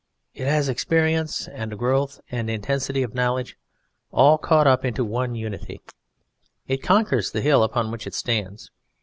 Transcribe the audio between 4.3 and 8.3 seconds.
caught up into one unity; it conquers the hill upon which it